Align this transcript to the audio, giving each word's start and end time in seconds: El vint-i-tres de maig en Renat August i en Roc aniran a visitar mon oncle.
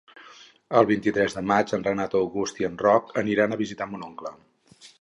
El 0.79 0.87
vint-i-tres 0.91 1.35
de 1.39 1.43
maig 1.51 1.73
en 1.77 1.85
Renat 1.89 2.17
August 2.21 2.63
i 2.63 2.67
en 2.69 2.81
Roc 2.85 3.13
aniran 3.25 3.53
a 3.57 3.61
visitar 3.61 3.89
mon 3.93 4.07
oncle. 4.09 4.37